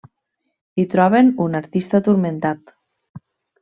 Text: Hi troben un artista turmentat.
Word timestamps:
Hi 0.77 0.85
troben 0.95 1.31
un 1.47 1.61
artista 1.63 2.05
turmentat. 2.11 2.79